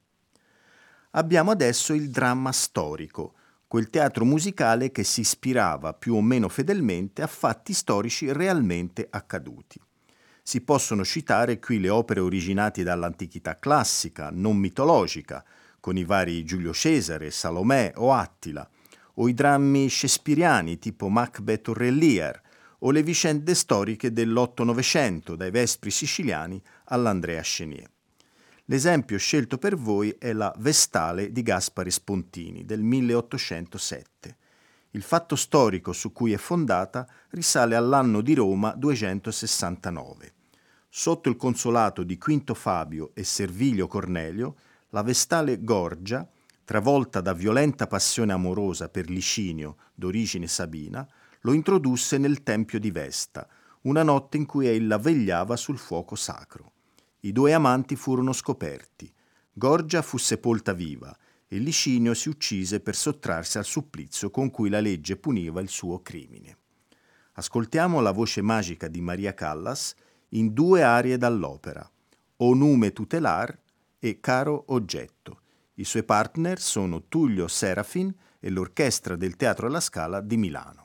Abbiamo 1.13 1.51
adesso 1.51 1.93
il 1.93 2.11
dramma 2.11 2.53
storico, 2.53 3.35
quel 3.69 3.91
teatro 3.91 4.25
musicale 4.25 4.91
che 4.91 5.05
si 5.05 5.21
ispirava 5.21 5.95
più 5.95 6.15
o 6.15 6.21
meno 6.21 6.49
fedelmente 6.49 7.23
a 7.23 7.27
fatti 7.27 7.73
storici 7.73 8.33
realmente 8.33 9.07
accaduti. 9.09 9.81
Si 10.43 10.61
possono 10.63 11.05
citare 11.05 11.59
qui 11.59 11.79
le 11.81 11.89
opere 11.89 12.21
originate 12.21 12.83
dall'antichità 12.83 13.59
classica, 13.59 14.31
non 14.33 14.57
mitologica, 14.57 15.45
con 15.83 15.97
i 15.97 16.05
vari 16.05 16.45
Giulio 16.45 16.73
Cesare, 16.73 17.33
Salomè 17.33 17.95
o 17.97 18.13
Attila, 18.13 18.67
o 19.15 19.29
i 19.29 19.35
drammi 19.35 19.89
shakespeariani 19.89 20.79
tipo 20.79 21.09
Macbeth 21.09 21.67
o 21.67 21.73
Re 21.75 22.41
o 22.85 22.91
le 22.93 23.03
vicende 23.03 23.53
storiche 23.57 24.13
dell'Otto-Novecento, 24.13 25.35
dai 25.35 25.51
Vespri 25.51 25.91
siciliani 25.91 26.63
all'Andrea 26.85 27.43
Chenier. 27.43 27.91
L'esempio 28.67 29.19
scelto 29.19 29.59
per 29.59 29.75
voi 29.75 30.15
è 30.21 30.33
la 30.33 30.55
Vestale 30.59 31.33
di 31.33 31.43
Gaspare 31.43 31.91
Spontini 31.91 32.65
del 32.65 32.83
1807. 32.83 34.37
Il 34.91 35.03
fatto 35.03 35.35
storico 35.35 35.93
su 35.93 36.13
cui 36.13 36.33
è 36.33 36.37
fondata 36.37 37.09
risale 37.31 37.75
all'anno 37.75 38.21
di 38.21 38.35
Roma 38.35 38.73
269. 38.77 40.33
Sotto 40.89 41.29
il 41.29 41.35
consolato 41.35 42.05
di 42.05 42.17
Quinto 42.19 42.55
Fabio 42.55 43.11
e 43.15 43.25
Servilio 43.25 43.89
Cornelio, 43.89 44.55
la 44.95 45.03
Vestale 45.03 45.65
Gorgia, 45.65 46.29
travolta 46.65 47.23
da 47.23 47.33
violenta 47.33 47.87
passione 47.87 48.33
amorosa 48.35 48.91
per 48.91 49.09
Licinio, 49.09 49.77
d'origine 49.95 50.47
sabina, 50.47 51.07
lo 51.41 51.55
introdusse 51.55 52.19
nel 52.19 52.43
tempio 52.43 52.79
di 52.79 52.91
Vesta, 52.91 53.49
una 53.83 54.03
notte 54.03 54.37
in 54.37 54.45
cui 54.45 54.67
ella 54.67 54.99
vegliava 54.99 55.57
sul 55.57 55.79
fuoco 55.79 56.15
sacro. 56.15 56.73
I 57.21 57.33
due 57.33 57.55
amanti 57.55 57.97
furono 57.97 58.35
scoperti. 58.35 59.11
Gorgia 59.55 60.03
fu 60.03 60.19
sepolta 60.19 60.75
viva 60.75 61.17
e 61.49 61.57
Licinio 61.57 62.13
si 62.13 62.29
uccise 62.29 62.81
per 62.81 62.95
sottrarsi 62.95 63.57
al 63.57 63.65
supplizio 63.65 64.31
con 64.31 64.51
cui 64.51 64.69
la 64.69 64.81
legge 64.81 65.17
puniva 65.17 65.63
il 65.63 65.71
suo 65.71 66.03
crimine. 66.03 66.59
Ascoltiamo 67.33 68.01
la 68.01 68.11
voce 68.11 68.43
magica 68.43 68.89
di 68.89 69.01
Maria 69.01 69.33
Callas 69.33 69.95
in 70.31 70.53
due 70.53 70.83
arie 70.83 71.17
dall'opera, 71.17 71.91
O 72.45 72.55
nume 72.55 72.93
tutelar 72.93 73.62
e 74.05 74.19
Caro 74.19 74.65
oggetto. 74.69 75.43
I 75.75 75.85
suoi 75.85 76.03
partner 76.03 76.59
sono 76.59 77.07
Tullio 77.07 77.47
Serafin 77.47 78.13
e 78.41 78.51
l'Orchestra 78.51 79.15
del 79.15 79.37
Teatro 79.37 79.69
alla 79.69 79.79
Scala 79.79 80.21
di 80.21 80.37
Milano. 80.37 80.82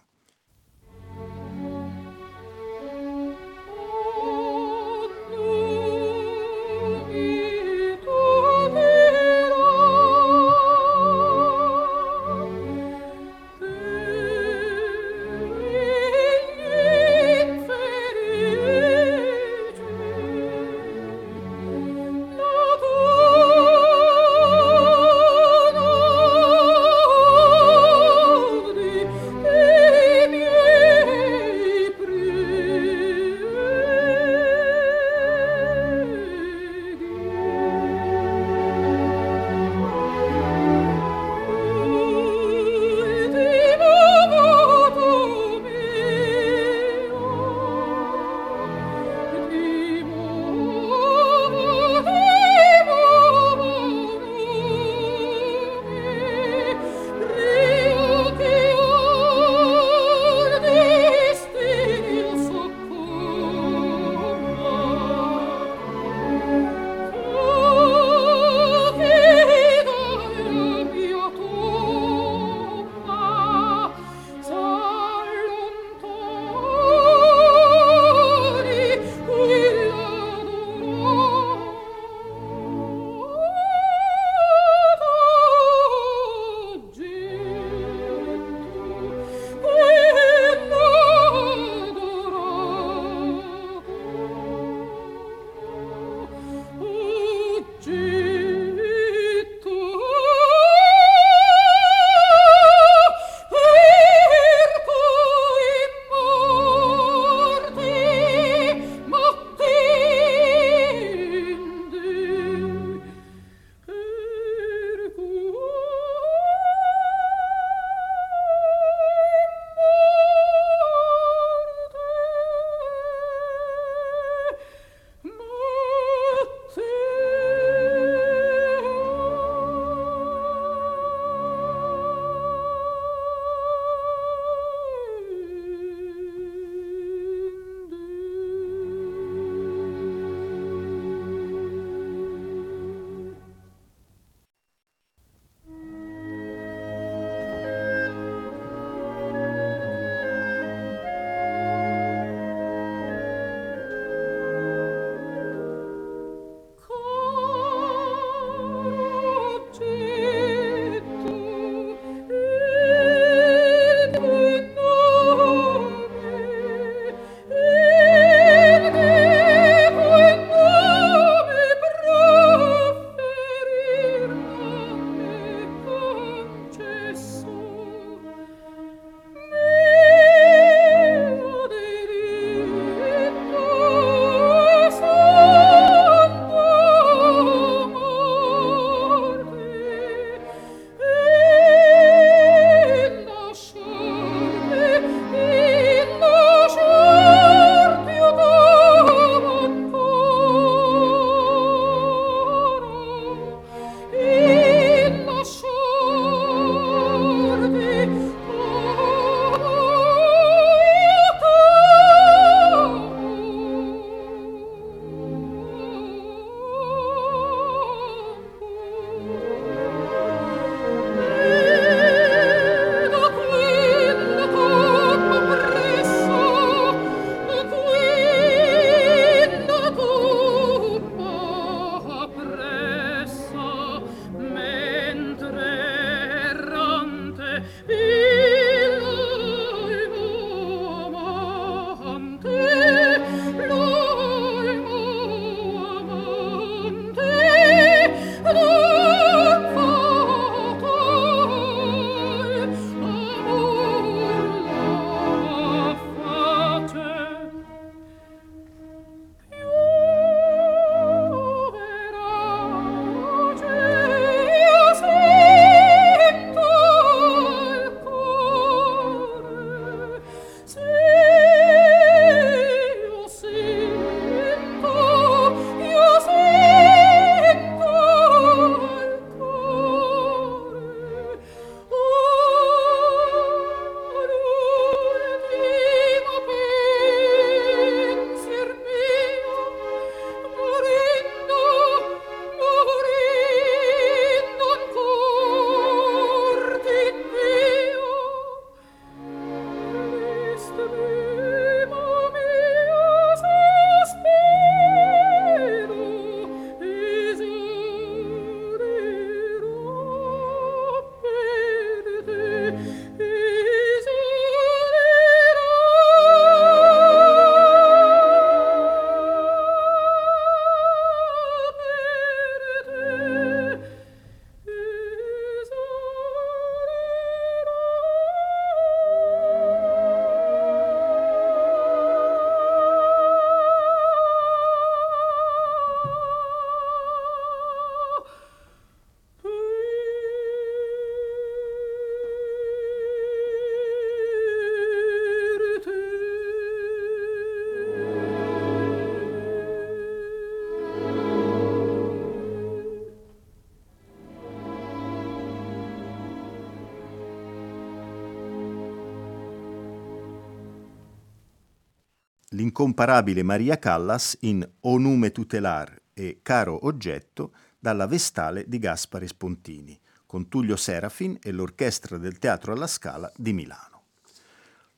L'incomparabile 362.78 363.42
Maria 363.42 363.80
Callas 363.80 364.38
in 364.42 364.68
O 364.82 365.00
nume 365.00 365.32
tutelar 365.32 366.00
e 366.14 366.42
Caro 366.44 366.86
oggetto 366.86 367.52
dalla 367.80 368.06
Vestale 368.06 368.66
di 368.68 368.78
Gaspare 368.78 369.28
Spontini, 369.28 370.00
con 370.28 370.48
Tullio 370.48 370.76
Serafin 370.76 371.40
e 371.42 371.52
l'Orchestra 371.52 372.20
del 372.20 372.38
Teatro 372.38 372.74
alla 372.74 372.86
Scala 372.86 373.32
di 373.36 373.52
Milano. 373.52 374.04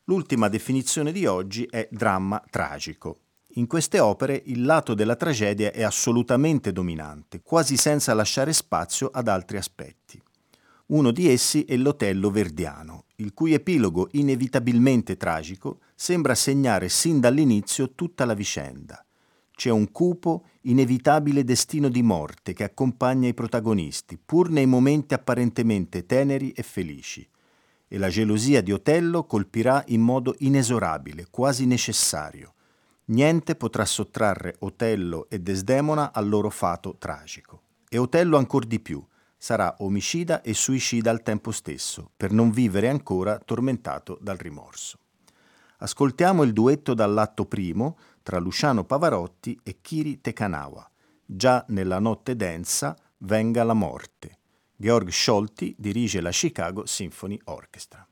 L'ultima 0.05 0.49
definizione 0.49 1.13
di 1.13 1.25
oggi 1.25 1.63
è 1.69 1.88
dramma 1.89 2.43
tragico. 2.49 3.19
In 3.53 3.65
queste 3.65 4.01
opere 4.01 4.41
il 4.47 4.65
lato 4.65 4.93
della 4.93 5.15
tragedia 5.15 5.71
è 5.71 5.84
assolutamente 5.84 6.73
dominante, 6.73 7.39
quasi 7.41 7.77
senza 7.77 8.13
lasciare 8.13 8.51
spazio 8.51 9.09
ad 9.09 9.30
altri 9.30 9.55
aspetti. 9.55 10.21
Uno 10.88 11.11
di 11.11 11.30
essi 11.30 11.63
è 11.63 11.77
l'Otello 11.77 12.30
verdiano, 12.30 13.05
il 13.17 13.34
cui 13.34 13.53
epilogo 13.53 14.09
inevitabilmente 14.11 15.15
tragico 15.15 15.80
sembra 16.02 16.34
segnare 16.34 16.88
sin 16.88 17.20
dall'inizio 17.20 17.91
tutta 17.93 18.24
la 18.24 18.34
vicenda. 18.34 19.06
C'è 19.52 19.70
un 19.70 19.91
cupo, 19.91 20.45
inevitabile 20.62 21.43
destino 21.43 21.89
di 21.89 22.02
morte 22.02 22.54
che 22.54 22.64
accompagna 22.64 23.28
i 23.28 23.34
protagonisti, 23.34 24.18
pur 24.18 24.50
nei 24.50 24.66
momenti 24.66 25.14
apparentemente 25.14 26.06
teneri 26.06 26.52
e 26.52 26.64
felici. 26.64 27.30
E 27.86 27.97
la 27.97 28.08
gelosia 28.08 28.62
di 28.62 28.72
Otello 28.72 29.26
colpirà 29.26 29.84
in 29.88 30.00
modo 30.00 30.36
inesorabile, 30.38 31.28
quasi 31.30 31.66
necessario. 31.66 32.54
Niente 33.08 33.56
potrà 33.56 33.84
sottrarre 33.84 34.56
Otello 34.60 35.28
e 35.30 35.41
Desdemona 35.41 36.14
al 36.14 36.30
loro 36.30 36.50
fato 36.50 36.95
tragico. 36.97 37.64
E 37.89 37.97
Otello 37.97 38.38
ancor 38.38 38.66
di 38.66 38.80
più, 38.80 39.06
sarà 39.38 39.76
omicida 39.80 40.41
e 40.43 40.54
suicida 40.54 41.12
al 41.12 41.24
tempo 41.24 41.52
stesso, 41.52 42.10
per 42.16 42.32
non 42.32 42.52
vivere 42.52 42.88
ancora 42.88 43.38
tormentato 43.38 44.18
dal 44.22 44.38
rimorso. 44.38 45.00
Ascoltiamo 45.82 46.43
il 46.43 46.51
duetto 46.51 46.93
dall'atto 46.93 47.45
primo 47.45 47.97
tra 48.21 48.38
Luciano 48.38 48.84
Pavarotti 48.84 49.57
e 49.63 49.80
Kiri 49.80 50.19
Tekanawa. 50.19 50.89
Già 51.25 51.63
nella 51.69 51.99
notte 51.99 52.36
densa 52.36 52.97
venga 53.19 53.63
la 53.63 53.73
morte. 53.73 54.39
Georg 54.75 55.09
Scholti 55.09 55.73
dirige 55.77 56.19
la 56.19 56.32
Chicago 56.32 56.86
Symphony 56.86 57.39
Orchestra. 57.45 58.09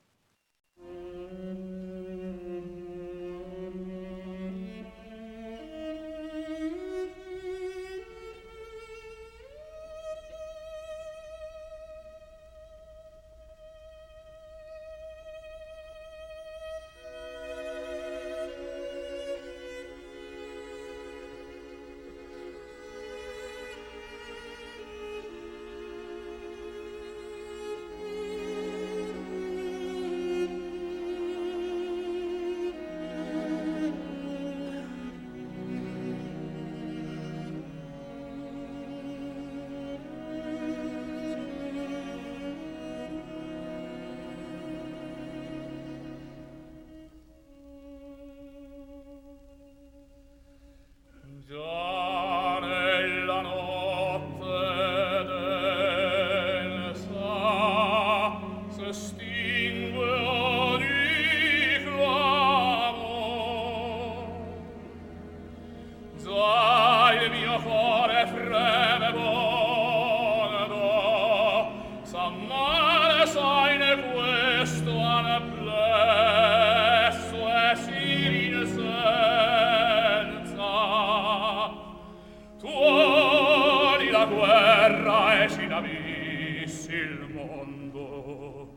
mondo. 87.57 88.69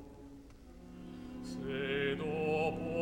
Se 1.43 2.17
dopo 2.17 3.00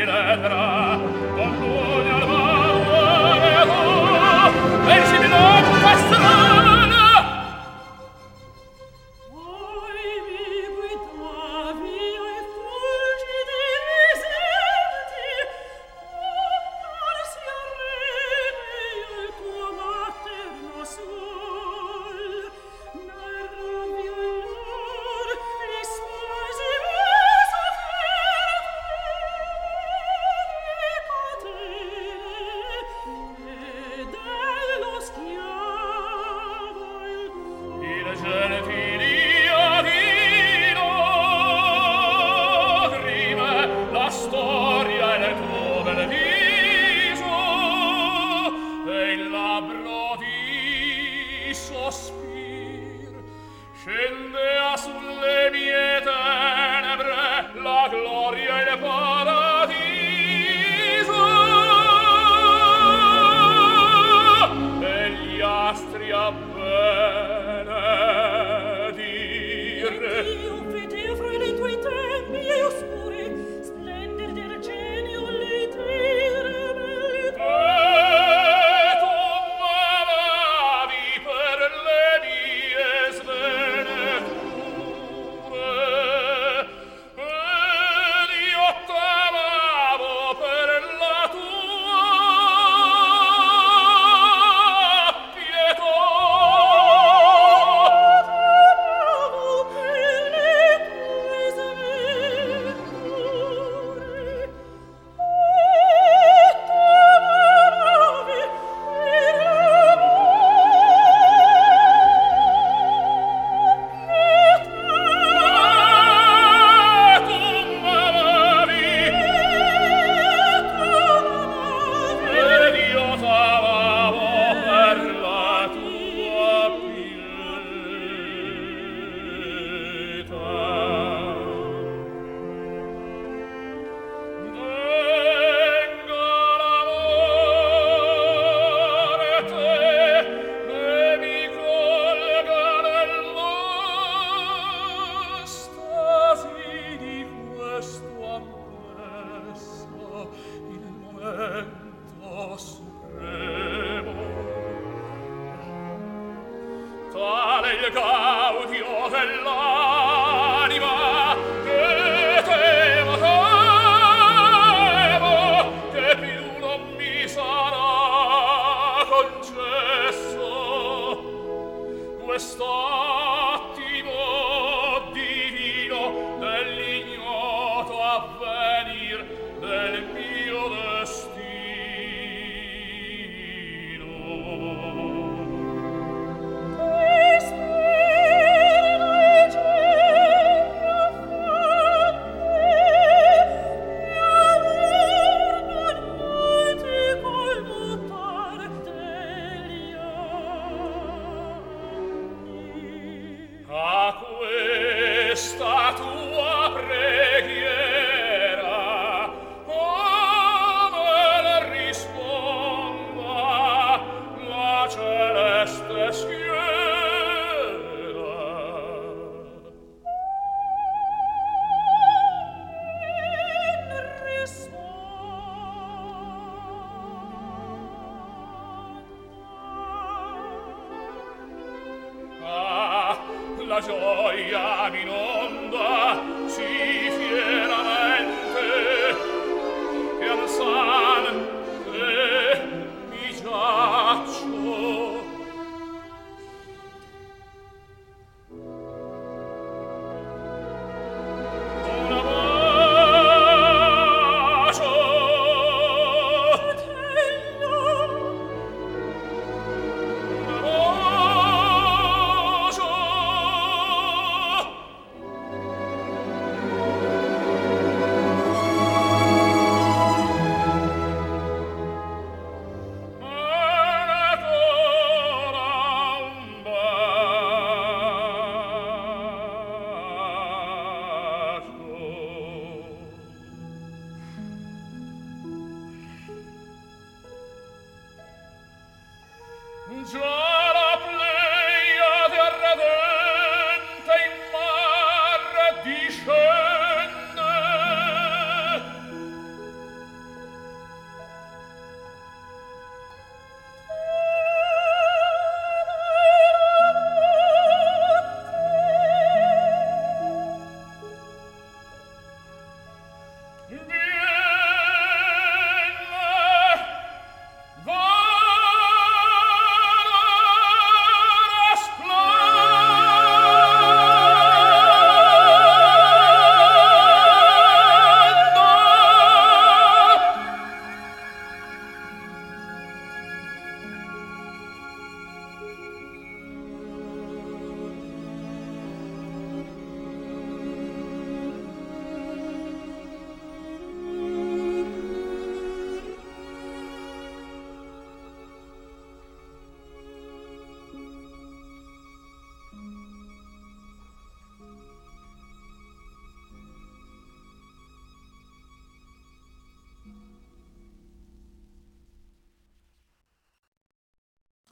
mille 0.00 0.36
drame. 0.42 0.79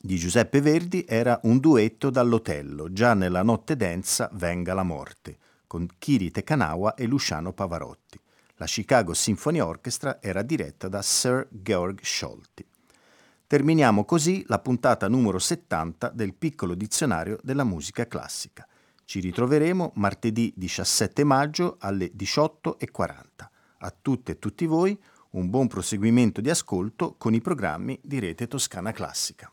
Di 0.00 0.16
Giuseppe 0.16 0.60
Verdi 0.60 1.04
era 1.08 1.40
un 1.42 1.58
duetto 1.58 2.08
dall'Otello, 2.10 2.92
già 2.92 3.14
nella 3.14 3.42
notte 3.42 3.74
densa 3.74 4.30
Venga 4.34 4.72
la 4.72 4.84
morte, 4.84 5.36
con 5.66 5.88
Kiri 5.98 6.30
Tekanawa 6.30 6.94
e 6.94 7.04
Luciano 7.06 7.52
Pavarotti. 7.52 8.18
La 8.58 8.66
Chicago 8.66 9.12
Symphony 9.12 9.58
Orchestra 9.58 10.22
era 10.22 10.42
diretta 10.42 10.86
da 10.88 11.02
Sir 11.02 11.48
Georg 11.50 11.98
Scholti. 12.02 12.64
Terminiamo 13.48 14.04
così 14.04 14.44
la 14.46 14.60
puntata 14.60 15.08
numero 15.08 15.40
70 15.40 16.10
del 16.10 16.34
piccolo 16.34 16.74
dizionario 16.74 17.38
della 17.42 17.64
musica 17.64 18.06
classica. 18.06 18.66
Ci 19.04 19.18
ritroveremo 19.18 19.92
martedì 19.96 20.52
17 20.54 21.24
maggio 21.24 21.76
alle 21.80 22.12
18.40. 22.16 23.20
A 23.78 23.94
tutte 24.00 24.32
e 24.32 24.38
tutti 24.38 24.64
voi 24.66 24.96
un 25.30 25.50
buon 25.50 25.66
proseguimento 25.66 26.40
di 26.40 26.50
ascolto 26.50 27.16
con 27.18 27.34
i 27.34 27.40
programmi 27.40 27.98
di 28.02 28.20
Rete 28.20 28.46
Toscana 28.46 28.92
Classica. 28.92 29.52